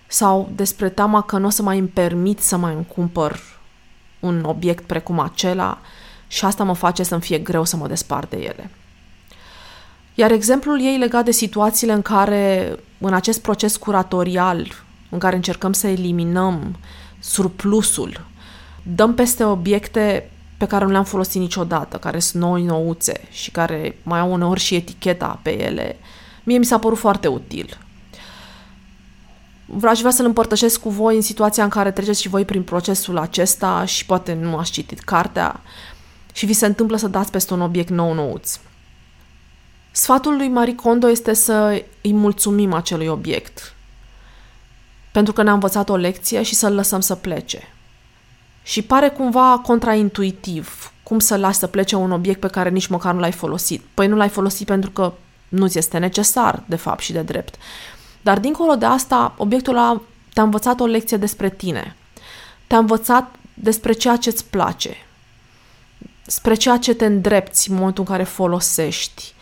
sau 0.07 0.51
despre 0.55 0.89
teama 0.89 1.21
că 1.21 1.37
nu 1.37 1.45
o 1.45 1.49
să 1.49 1.61
mai 1.61 1.77
îmi 1.77 1.87
permit 1.87 2.39
să 2.39 2.57
mai 2.57 2.73
îmi 2.73 2.85
cumpăr 2.85 3.39
un 4.19 4.43
obiect 4.43 4.85
precum 4.85 5.19
acela 5.19 5.79
și 6.27 6.45
asta 6.45 6.63
mă 6.63 6.73
face 6.73 7.03
să-mi 7.03 7.21
fie 7.21 7.37
greu 7.37 7.63
să 7.63 7.75
mă 7.75 7.87
despart 7.87 8.29
de 8.29 8.37
ele. 8.37 8.69
Iar 10.19 10.31
exemplul 10.31 10.81
ei 10.81 10.97
legat 10.97 11.25
de 11.25 11.31
situațiile 11.31 11.93
în 11.93 12.01
care, 12.01 12.75
în 12.97 13.13
acest 13.13 13.41
proces 13.41 13.75
curatorial, 13.75 14.67
în 15.09 15.19
care 15.19 15.35
încercăm 15.35 15.73
să 15.73 15.87
eliminăm 15.87 16.77
surplusul, 17.19 18.25
dăm 18.83 19.13
peste 19.13 19.43
obiecte 19.43 20.31
pe 20.57 20.65
care 20.65 20.85
nu 20.85 20.91
le-am 20.91 21.03
folosit 21.03 21.41
niciodată, 21.41 21.97
care 21.97 22.19
sunt 22.19 22.43
noi 22.43 22.63
nouțe 22.63 23.21
și 23.31 23.51
care 23.51 23.97
mai 24.03 24.19
au 24.19 24.31
uneori 24.31 24.59
și 24.59 24.75
eticheta 24.75 25.39
pe 25.41 25.63
ele, 25.63 25.97
mie 26.43 26.57
mi 26.57 26.65
s-a 26.65 26.79
părut 26.79 26.97
foarte 26.97 27.27
util. 27.27 27.77
Vreau 29.65 29.95
vrea 29.95 30.11
să-l 30.11 30.25
împărtășesc 30.25 30.79
cu 30.79 30.89
voi 30.89 31.15
în 31.15 31.21
situația 31.21 31.63
în 31.63 31.69
care 31.69 31.91
treceți 31.91 32.21
și 32.21 32.29
voi 32.29 32.45
prin 32.45 32.63
procesul 32.63 33.17
acesta 33.17 33.85
și 33.85 34.05
poate 34.05 34.33
nu 34.33 34.57
ați 34.57 34.71
citit 34.71 34.99
cartea 34.99 35.61
și 36.33 36.45
vi 36.45 36.53
se 36.53 36.65
întâmplă 36.65 36.97
să 36.97 37.07
dați 37.07 37.31
peste 37.31 37.53
un 37.53 37.61
obiect 37.61 37.89
nou 37.89 38.13
nouț. 38.13 38.59
Sfatul 39.97 40.35
lui 40.35 40.47
Marie 40.47 40.75
Kondo 40.75 41.09
este 41.09 41.33
să 41.33 41.83
îi 42.01 42.13
mulțumim 42.13 42.73
acelui 42.73 43.07
obiect, 43.07 43.73
pentru 45.11 45.33
că 45.33 45.43
ne-a 45.43 45.53
învățat 45.53 45.89
o 45.89 45.95
lecție 45.95 46.41
și 46.41 46.55
să-l 46.55 46.73
lăsăm 46.73 46.99
să 46.99 47.15
plece. 47.15 47.67
Și 48.63 48.81
pare 48.81 49.09
cumva 49.09 49.59
contraintuitiv 49.63 50.91
cum 51.03 51.19
să 51.19 51.37
lași 51.37 51.57
să 51.57 51.67
plece 51.67 51.95
un 51.95 52.11
obiect 52.11 52.39
pe 52.39 52.47
care 52.47 52.69
nici 52.69 52.87
măcar 52.87 53.13
nu 53.13 53.19
l-ai 53.19 53.31
folosit. 53.31 53.83
Păi 53.93 54.07
nu 54.07 54.15
l-ai 54.15 54.29
folosit 54.29 54.67
pentru 54.67 54.89
că 54.89 55.13
nu 55.49 55.67
ți 55.67 55.77
este 55.77 55.97
necesar, 55.97 56.63
de 56.65 56.75
fapt 56.75 56.99
și 56.99 57.11
de 57.11 57.21
drept. 57.21 57.55
Dar 58.21 58.39
dincolo 58.39 58.75
de 58.75 58.85
asta, 58.85 59.33
obiectul 59.37 59.77
a 59.77 60.01
te-a 60.33 60.43
învățat 60.43 60.79
o 60.79 60.85
lecție 60.85 61.17
despre 61.17 61.49
tine. 61.49 61.95
Te-a 62.67 62.77
învățat 62.77 63.35
despre 63.53 63.93
ceea 63.93 64.15
ce 64.15 64.29
îți 64.29 64.45
place, 64.45 64.95
spre 66.25 66.53
ceea 66.53 66.77
ce 66.77 66.93
te 66.93 67.05
îndrepți 67.05 67.69
în 67.69 67.75
momentul 67.75 68.03
în 68.07 68.11
care 68.11 68.23
folosești, 68.23 69.23
spre 69.23 69.36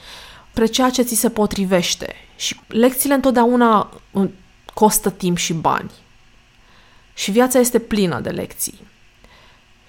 ceea 0.64 0.90
ce 0.90 1.02
ți 1.02 1.16
se 1.16 1.30
potrivește. 1.30 2.16
Și 2.36 2.60
lecțiile 2.68 3.14
întotdeauna 3.14 3.92
uh, 4.12 4.30
costă 4.74 5.10
timp 5.10 5.38
și 5.38 5.54
bani. 5.54 5.92
Și 7.14 7.32
viața 7.32 7.60
este 7.60 7.80
plină 7.80 8.20
de 8.20 8.30
lecții. 8.30 8.88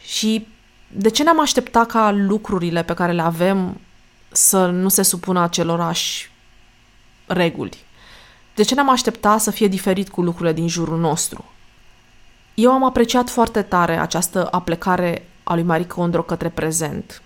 Și 0.00 0.46
de 0.88 1.08
ce 1.08 1.22
ne-am 1.22 1.40
aștepta 1.40 1.84
ca 1.84 2.10
lucrurile 2.10 2.82
pe 2.82 2.94
care 2.94 3.12
le 3.12 3.22
avem 3.22 3.80
să 4.28 4.66
nu 4.66 4.88
se 4.88 5.02
supună 5.02 5.42
acelorași 5.42 6.30
reguli? 7.26 7.84
De 8.54 8.62
ce 8.62 8.74
ne-am 8.74 8.90
aștepta 8.90 9.38
să 9.38 9.50
fie 9.50 9.68
diferit 9.68 10.08
cu 10.08 10.22
lucrurile 10.22 10.52
din 10.52 10.68
jurul 10.68 10.98
nostru? 10.98 11.44
Eu 12.54 12.70
am 12.70 12.84
apreciat 12.84 13.30
foarte 13.30 13.62
tare 13.62 13.98
această 13.98 14.48
aplecare 14.50 15.28
a 15.44 15.54
lui 15.54 15.62
Marie 15.62 15.86
Kondo 15.86 16.22
către 16.22 16.48
prezent 16.48 17.22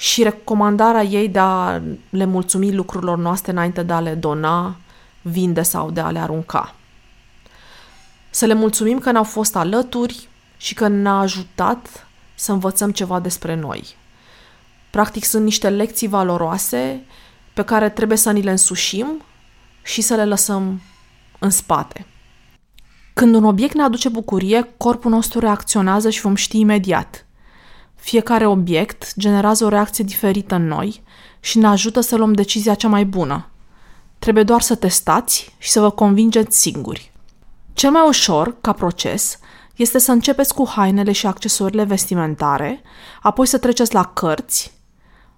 și 0.00 0.22
recomandarea 0.22 1.02
ei 1.02 1.28
de 1.28 1.38
a 1.38 1.80
le 2.10 2.24
mulțumi 2.24 2.74
lucrurilor 2.74 3.18
noastre 3.18 3.52
înainte 3.52 3.82
de 3.82 3.92
a 3.92 4.00
le 4.00 4.14
dona, 4.14 4.76
vinde 5.22 5.62
sau 5.62 5.90
de 5.90 6.00
a 6.00 6.10
le 6.10 6.18
arunca. 6.18 6.74
Să 8.30 8.46
le 8.46 8.54
mulțumim 8.54 8.98
că 8.98 9.10
ne-au 9.10 9.24
fost 9.24 9.56
alături, 9.56 10.28
și 10.60 10.74
că 10.74 10.88
ne-a 10.88 11.18
ajutat 11.18 12.06
să 12.34 12.52
învățăm 12.52 12.90
ceva 12.90 13.20
despre 13.20 13.54
noi. 13.54 13.96
Practic 14.90 15.24
sunt 15.24 15.44
niște 15.44 15.68
lecții 15.68 16.08
valoroase 16.08 17.04
pe 17.54 17.62
care 17.62 17.88
trebuie 17.88 18.18
să 18.18 18.32
ni 18.32 18.42
le 18.42 18.50
însușim 18.50 19.22
și 19.82 20.00
să 20.00 20.14
le 20.14 20.24
lăsăm 20.24 20.80
în 21.38 21.50
spate. 21.50 22.06
Când 23.14 23.34
un 23.34 23.44
obiect 23.44 23.74
ne 23.74 23.82
aduce 23.82 24.08
bucurie, 24.08 24.74
corpul 24.76 25.10
nostru 25.10 25.38
reacționează 25.38 26.10
și 26.10 26.20
vom 26.20 26.34
ști 26.34 26.58
imediat. 26.58 27.26
Fiecare 28.00 28.46
obiect 28.46 29.12
generează 29.18 29.64
o 29.64 29.68
reacție 29.68 30.04
diferită 30.04 30.54
în 30.54 30.66
noi 30.66 31.02
și 31.40 31.58
ne 31.58 31.66
ajută 31.66 32.00
să 32.00 32.16
luăm 32.16 32.32
decizia 32.32 32.74
cea 32.74 32.88
mai 32.88 33.04
bună. 33.04 33.48
Trebuie 34.18 34.44
doar 34.44 34.60
să 34.60 34.74
testați 34.74 35.54
și 35.58 35.70
să 35.70 35.80
vă 35.80 35.90
convingeți 35.90 36.60
singuri. 36.60 37.12
Cel 37.72 37.90
mai 37.90 38.06
ușor, 38.08 38.56
ca 38.60 38.72
proces, 38.72 39.38
este 39.76 39.98
să 39.98 40.12
începeți 40.12 40.54
cu 40.54 40.68
hainele 40.68 41.12
și 41.12 41.26
accesoriile 41.26 41.84
vestimentare, 41.84 42.82
apoi 43.22 43.46
să 43.46 43.58
treceți 43.58 43.94
la 43.94 44.04
cărți, 44.04 44.72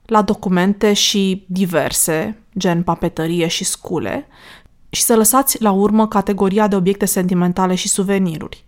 la 0.06 0.22
documente 0.22 0.92
și 0.92 1.44
diverse, 1.48 2.42
gen 2.58 2.82
papetărie 2.82 3.46
și 3.46 3.64
scule, 3.64 4.26
și 4.90 5.02
să 5.02 5.16
lăsați 5.16 5.62
la 5.62 5.70
urmă 5.70 6.08
categoria 6.08 6.68
de 6.68 6.76
obiecte 6.76 7.04
sentimentale 7.04 7.74
și 7.74 7.88
suveniruri. 7.88 8.64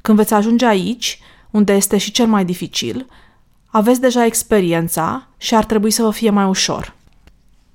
Când 0.00 0.16
veți 0.16 0.34
ajunge 0.34 0.66
aici, 0.66 1.20
unde 1.50 1.72
este 1.72 1.96
și 1.96 2.10
cel 2.10 2.26
mai 2.26 2.44
dificil, 2.44 3.06
aveți 3.66 4.00
deja 4.00 4.24
experiența 4.24 5.26
și 5.36 5.54
ar 5.54 5.64
trebui 5.64 5.90
să 5.90 6.02
vă 6.02 6.10
fie 6.10 6.30
mai 6.30 6.44
ușor. 6.44 6.94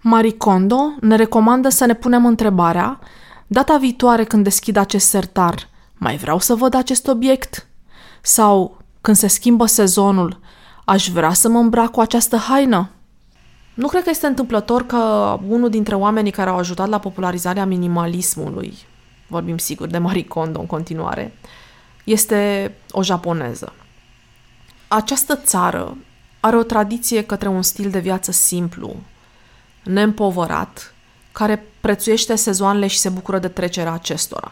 Marie 0.01 0.37
Kondo 0.37 0.93
ne 0.99 1.15
recomandă 1.15 1.69
să 1.69 1.85
ne 1.85 1.93
punem 1.93 2.25
întrebarea, 2.25 2.99
data 3.47 3.77
viitoare 3.77 4.23
când 4.23 4.43
deschid 4.43 4.75
acest 4.75 5.07
sertar, 5.07 5.69
mai 5.97 6.17
vreau 6.17 6.39
să 6.39 6.55
văd 6.55 6.73
acest 6.73 7.07
obiect? 7.07 7.67
Sau, 8.21 8.77
când 9.01 9.17
se 9.17 9.27
schimbă 9.27 9.65
sezonul, 9.65 10.39
aș 10.85 11.09
vrea 11.09 11.33
să 11.33 11.49
mă 11.49 11.57
îmbrac 11.59 11.91
cu 11.91 11.99
această 11.99 12.37
haină? 12.37 12.89
Nu 13.73 13.87
cred 13.87 14.03
că 14.03 14.09
este 14.09 14.27
întâmplător 14.27 14.85
că 14.85 14.97
unul 15.47 15.69
dintre 15.69 15.95
oamenii 15.95 16.31
care 16.31 16.49
au 16.49 16.57
ajutat 16.57 16.87
la 16.87 16.99
popularizarea 16.99 17.65
minimalismului, 17.65 18.73
vorbim 19.27 19.57
sigur 19.57 19.87
de 19.87 19.97
Marie 19.97 20.27
Kondo 20.27 20.59
în 20.59 20.65
continuare, 20.65 21.33
este 22.03 22.71
o 22.91 23.03
japoneză. 23.03 23.73
Această 24.87 25.35
țară 25.35 25.97
are 26.39 26.55
o 26.55 26.63
tradiție 26.63 27.23
către 27.23 27.47
un 27.47 27.61
stil 27.61 27.89
de 27.89 27.99
viață 27.99 28.31
simplu, 28.31 28.95
neîmpovărat, 29.83 30.93
care 31.31 31.65
prețuiește 31.81 32.35
sezoanele 32.35 32.87
și 32.87 32.99
se 32.99 33.09
bucură 33.09 33.39
de 33.39 33.47
trecerea 33.47 33.91
acestora. 33.91 34.51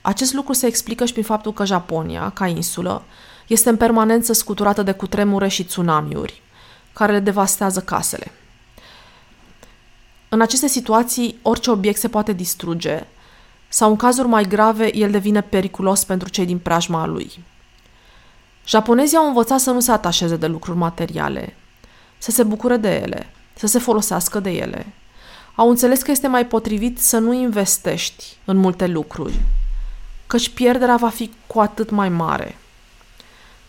Acest 0.00 0.32
lucru 0.32 0.52
se 0.52 0.66
explică 0.66 1.04
și 1.04 1.12
prin 1.12 1.24
faptul 1.24 1.52
că 1.52 1.64
Japonia, 1.64 2.30
ca 2.30 2.46
insulă, 2.46 3.02
este 3.46 3.68
în 3.68 3.76
permanență 3.76 4.32
scuturată 4.32 4.82
de 4.82 4.92
cutremure 4.92 5.48
și 5.48 5.64
tsunamiuri, 5.64 6.42
care 6.92 7.12
le 7.12 7.20
devastează 7.20 7.80
casele. 7.80 8.32
În 10.28 10.40
aceste 10.40 10.66
situații, 10.66 11.38
orice 11.42 11.70
obiect 11.70 11.98
se 11.98 12.08
poate 12.08 12.32
distruge 12.32 13.06
sau, 13.68 13.90
în 13.90 13.96
cazuri 13.96 14.28
mai 14.28 14.44
grave, 14.44 14.96
el 14.96 15.10
devine 15.10 15.40
periculos 15.40 16.04
pentru 16.04 16.28
cei 16.28 16.46
din 16.46 16.58
preajma 16.58 17.06
lui. 17.06 17.44
Japonezii 18.66 19.16
au 19.16 19.26
învățat 19.26 19.60
să 19.60 19.70
nu 19.70 19.80
se 19.80 19.90
atașeze 19.90 20.36
de 20.36 20.46
lucruri 20.46 20.78
materiale, 20.78 21.56
să 22.18 22.30
se 22.30 22.42
bucure 22.42 22.76
de 22.76 22.94
ele, 22.94 23.30
să 23.54 23.66
se 23.66 23.78
folosească 23.78 24.40
de 24.40 24.50
ele. 24.50 24.86
Au 25.54 25.68
înțeles 25.68 26.02
că 26.02 26.10
este 26.10 26.26
mai 26.26 26.46
potrivit 26.46 27.00
să 27.00 27.18
nu 27.18 27.32
investești 27.32 28.36
în 28.44 28.56
multe 28.56 28.86
lucruri, 28.86 29.40
căci 30.26 30.48
pierderea 30.48 30.96
va 30.96 31.08
fi 31.08 31.30
cu 31.46 31.60
atât 31.60 31.90
mai 31.90 32.08
mare, 32.08 32.56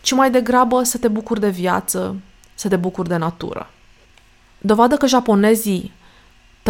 ci 0.02 0.12
mai 0.12 0.32
degrabă 0.32 0.84
să 0.84 0.98
te 0.98 1.08
bucuri 1.08 1.40
de 1.40 1.50
viață, 1.50 2.16
să 2.56 2.68
te 2.68 2.76
bucuri 2.76 3.10
de 3.10 3.16
natură. 3.16 3.70
Dovadă 4.58 4.96
că 4.96 5.08
japonezii 5.08 5.92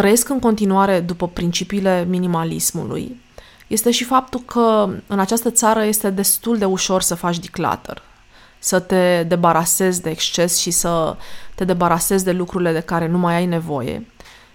trăiesc 0.00 0.28
în 0.28 0.38
continuare 0.38 1.00
după 1.00 1.28
principiile 1.28 2.04
minimalismului 2.08 3.20
este 3.66 3.90
și 3.90 4.04
faptul 4.04 4.40
că 4.40 4.88
în 5.06 5.18
această 5.18 5.50
țară 5.50 5.84
este 5.84 6.10
destul 6.10 6.58
de 6.58 6.64
ușor 6.64 7.02
să 7.02 7.14
faci 7.14 7.38
declutter, 7.38 8.02
să 8.58 8.78
te 8.78 9.22
debarasezi 9.22 10.02
de 10.02 10.10
exces 10.10 10.58
și 10.58 10.70
să 10.70 11.16
te 11.54 11.64
debarasezi 11.64 12.24
de 12.24 12.32
lucrurile 12.32 12.72
de 12.72 12.80
care 12.80 13.06
nu 13.06 13.18
mai 13.18 13.34
ai 13.34 13.46
nevoie. 13.46 14.06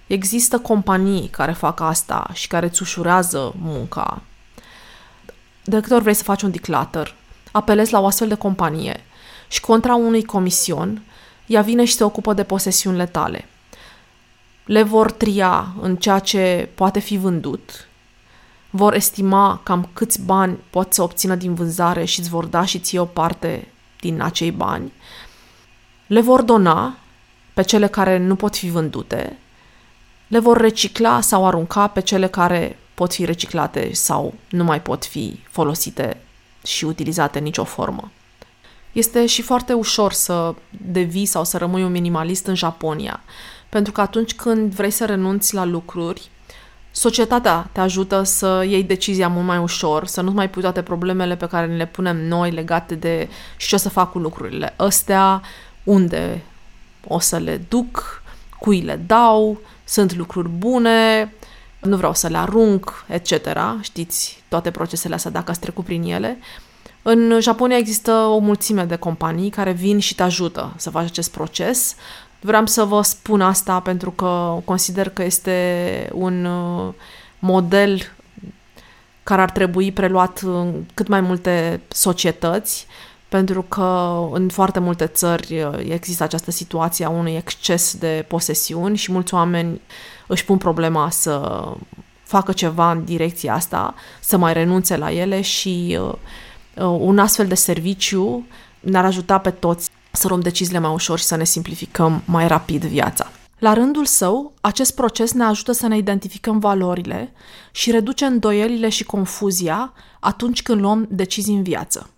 Există 0.07 0.59
companii 0.59 1.27
care 1.27 1.51
fac 1.51 1.79
asta 1.79 2.29
și 2.33 2.47
care 2.47 2.65
îți 2.65 2.81
ușurează 2.81 3.53
munca, 3.61 4.21
de 5.63 5.79
câte 5.79 5.93
ori 5.93 6.03
vrei 6.03 6.15
să 6.15 6.23
faci 6.23 6.41
un 6.41 6.51
declutter, 6.51 7.15
apelezi 7.51 7.91
la 7.91 7.99
o 7.99 8.05
astfel 8.05 8.27
de 8.27 8.35
companie 8.35 9.03
și 9.47 9.61
contra 9.61 9.95
unui 9.95 10.23
comision, 10.23 11.01
ea 11.45 11.61
vine 11.61 11.85
și 11.85 11.93
se 11.93 12.03
ocupă 12.03 12.33
de 12.33 12.43
posesiunile 12.43 13.05
tale. 13.05 13.49
Le 14.65 14.83
vor 14.83 15.11
tria 15.11 15.73
în 15.81 15.95
ceea 15.95 16.19
ce 16.19 16.69
poate 16.75 16.99
fi 16.99 17.17
vândut, 17.17 17.87
vor 18.69 18.93
estima 18.93 19.61
cam 19.63 19.89
câți 19.93 20.21
bani 20.21 20.57
pot 20.69 20.93
să 20.93 21.01
obțină 21.01 21.35
din 21.35 21.53
vânzare 21.53 22.05
și 22.05 22.19
îți 22.19 22.29
vor 22.29 22.45
da 22.45 22.65
și 22.65 22.79
ție 22.79 22.99
o 22.99 23.05
parte 23.05 23.67
din 23.99 24.21
acei 24.21 24.51
bani, 24.51 24.93
le 26.07 26.21
vor 26.21 26.41
dona 26.41 26.97
pe 27.53 27.61
cele 27.61 27.87
care 27.87 28.17
nu 28.17 28.35
pot 28.35 28.55
fi 28.55 28.69
vândute, 28.69 29.37
le 30.27 30.39
vor 30.39 30.57
recicla 30.57 31.21
sau 31.21 31.45
arunca 31.45 31.87
pe 31.87 32.01
cele 32.01 32.27
care 32.27 32.79
pot 32.93 33.13
fi 33.13 33.25
reciclate 33.25 33.93
sau 33.93 34.33
nu 34.49 34.63
mai 34.63 34.81
pot 34.81 35.05
fi 35.05 35.39
folosite 35.49 36.17
și 36.63 36.85
utilizate 36.85 37.37
în 37.37 37.43
nicio 37.43 37.63
formă. 37.63 38.11
Este 38.91 39.25
și 39.25 39.41
foarte 39.41 39.73
ușor 39.73 40.11
să 40.11 40.55
devii 40.69 41.25
sau 41.25 41.43
să 41.43 41.57
rămâi 41.57 41.83
un 41.83 41.91
minimalist 41.91 42.45
în 42.45 42.55
Japonia, 42.55 43.21
pentru 43.75 43.93
că 43.93 44.01
atunci 44.01 44.35
când 44.35 44.73
vrei 44.73 44.89
să 44.89 45.05
renunți 45.05 45.53
la 45.53 45.65
lucruri, 45.65 46.29
societatea 46.91 47.69
te 47.71 47.79
ajută 47.79 48.23
să 48.23 48.63
iei 48.67 48.83
decizia 48.83 49.27
mult 49.27 49.45
mai 49.45 49.57
ușor, 49.57 50.07
să 50.07 50.21
nu 50.21 50.31
mai 50.31 50.49
pui 50.49 50.61
toate 50.61 50.81
problemele 50.81 51.35
pe 51.35 51.47
care 51.47 51.67
ne 51.67 51.75
le 51.75 51.85
punem 51.85 52.27
noi 52.27 52.51
legate 52.51 52.95
de 52.95 53.29
și 53.57 53.67
ce 53.67 53.75
o 53.75 53.77
să 53.77 53.89
fac 53.89 54.11
cu 54.11 54.17
lucrurile 54.17 54.73
astea, 54.77 55.41
unde 55.83 56.43
o 57.07 57.19
să 57.19 57.37
le 57.37 57.57
duc, 57.69 58.21
cui 58.59 58.81
le 58.81 59.01
dau, 59.07 59.59
sunt 59.83 60.15
lucruri 60.15 60.49
bune, 60.49 61.33
nu 61.81 61.97
vreau 61.97 62.13
să 62.13 62.27
le 62.27 62.37
arunc, 62.37 63.05
etc. 63.07 63.31
Știți 63.81 64.43
toate 64.47 64.71
procesele 64.71 65.15
astea 65.15 65.31
dacă 65.31 65.51
ați 65.51 65.59
trecut 65.59 65.85
prin 65.85 66.03
ele. 66.03 66.37
În 67.07 67.37
Japonia 67.41 67.77
există 67.77 68.11
o 68.11 68.37
mulțime 68.37 68.83
de 68.83 68.95
companii 68.95 69.49
care 69.49 69.71
vin 69.71 69.99
și 69.99 70.15
te 70.15 70.23
ajută 70.23 70.73
să 70.75 70.89
faci 70.89 71.05
acest 71.05 71.31
proces. 71.31 71.95
Vreau 72.45 72.65
să 72.65 72.83
vă 72.83 73.01
spun 73.01 73.41
asta 73.41 73.79
pentru 73.79 74.11
că 74.11 74.57
consider 74.65 75.09
că 75.09 75.23
este 75.23 76.09
un 76.13 76.45
uh, 76.45 76.93
model 77.39 78.01
care 79.23 79.41
ar 79.41 79.51
trebui 79.51 79.91
preluat 79.91 80.39
în 80.39 80.83
cât 80.93 81.07
mai 81.07 81.21
multe 81.21 81.81
societăți, 81.87 82.87
pentru 83.29 83.61
că 83.61 84.19
în 84.31 84.49
foarte 84.49 84.79
multe 84.79 85.05
țări 85.05 85.61
uh, 85.61 85.79
există 85.89 86.23
această 86.23 86.51
situație 86.51 87.05
a 87.05 87.09
unui 87.09 87.35
exces 87.35 87.95
de 87.97 88.25
posesiuni 88.27 88.97
și 88.97 89.11
mulți 89.11 89.33
oameni 89.33 89.81
își 90.27 90.45
pun 90.45 90.57
problema 90.57 91.09
să 91.09 91.63
facă 92.23 92.51
ceva 92.51 92.91
în 92.91 93.03
direcția 93.03 93.53
asta, 93.53 93.93
să 94.19 94.37
mai 94.37 94.53
renunțe 94.53 94.97
la 94.97 95.11
ele 95.11 95.41
și 95.41 95.97
uh, 96.01 96.13
uh, 96.75 96.97
un 96.99 97.19
astfel 97.19 97.47
de 97.47 97.55
serviciu 97.55 98.45
ne-ar 98.79 99.05
ajuta 99.05 99.37
pe 99.37 99.49
toți 99.49 99.89
să 100.15 100.27
luăm 100.27 100.39
deciziile 100.39 100.79
mai 100.79 100.93
ușor 100.93 101.17
și 101.19 101.25
să 101.25 101.35
ne 101.35 101.43
simplificăm 101.43 102.21
mai 102.25 102.47
rapid 102.47 102.83
viața. 102.85 103.31
La 103.59 103.73
rândul 103.73 104.05
său, 104.05 104.53
acest 104.61 104.95
proces 104.95 105.31
ne 105.31 105.43
ajută 105.43 105.71
să 105.71 105.87
ne 105.87 105.97
identificăm 105.97 106.59
valorile 106.59 107.33
și 107.71 107.91
reduce 107.91 108.25
îndoielile 108.25 108.89
și 108.89 109.03
confuzia 109.03 109.93
atunci 110.19 110.63
când 110.63 110.81
luăm 110.81 111.07
decizii 111.09 111.55
în 111.55 111.63
viață. 111.63 112.09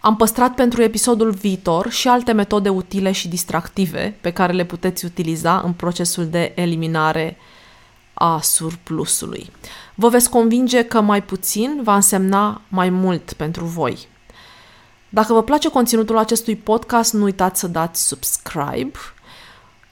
Am 0.00 0.16
păstrat 0.16 0.54
pentru 0.54 0.82
episodul 0.82 1.30
viitor 1.30 1.90
și 1.90 2.08
alte 2.08 2.32
metode 2.32 2.68
utile 2.68 3.12
și 3.12 3.28
distractive 3.28 4.18
pe 4.20 4.30
care 4.32 4.52
le 4.52 4.64
puteți 4.64 5.04
utiliza 5.04 5.60
în 5.64 5.72
procesul 5.72 6.26
de 6.26 6.52
eliminare 6.54 7.36
a 8.14 8.40
surplusului. 8.42 9.50
Vă 9.94 10.08
veți 10.08 10.30
convinge 10.30 10.82
că 10.82 11.00
mai 11.00 11.22
puțin 11.22 11.80
va 11.82 11.94
însemna 11.94 12.62
mai 12.68 12.90
mult 12.90 13.32
pentru 13.32 13.64
voi. 13.64 14.08
Dacă 15.16 15.32
vă 15.32 15.42
place 15.42 15.68
conținutul 15.68 16.18
acestui 16.18 16.56
podcast, 16.56 17.12
nu 17.12 17.22
uitați 17.22 17.60
să 17.60 17.68
dați 17.68 18.06
subscribe. 18.06 18.98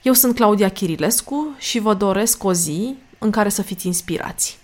Eu 0.03 0.13
sunt 0.13 0.35
Claudia 0.35 0.69
Chirilescu 0.69 1.55
și 1.59 1.79
vă 1.79 1.95
doresc 1.95 2.45
o 2.45 2.53
zi 2.53 2.95
în 3.19 3.31
care 3.31 3.49
să 3.49 3.63
fiți 3.63 3.87
inspirați. 3.87 4.59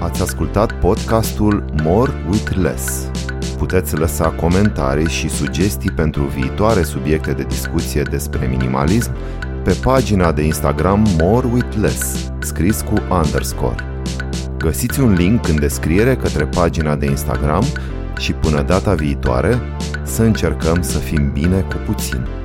Ați 0.00 0.22
ascultat 0.22 0.78
podcastul 0.78 1.64
More 1.82 2.24
with 2.30 2.50
Less. 2.54 3.10
Puteți 3.58 3.96
lăsa 3.96 4.30
comentarii 4.30 5.08
și 5.08 5.28
sugestii 5.28 5.90
pentru 5.90 6.22
viitoare 6.22 6.82
subiecte 6.82 7.32
de 7.32 7.42
discuție 7.42 8.02
despre 8.02 8.46
minimalism 8.46 9.12
pe 9.64 9.78
pagina 9.82 10.32
de 10.32 10.42
Instagram 10.42 11.06
More 11.18 11.46
with 11.46 11.76
Less, 11.76 12.32
scris 12.40 12.80
cu 12.80 12.94
underscore. 13.10 13.91
Găsiți 14.62 15.00
un 15.00 15.12
link 15.12 15.48
în 15.48 15.60
descriere 15.60 16.16
către 16.16 16.46
pagina 16.46 16.96
de 16.96 17.06
Instagram 17.06 17.64
și 18.18 18.32
până 18.32 18.62
data 18.62 18.94
viitoare 18.94 19.58
să 20.02 20.22
încercăm 20.22 20.82
să 20.82 20.98
fim 20.98 21.32
bine 21.32 21.60
cu 21.60 21.76
puțin. 21.86 22.41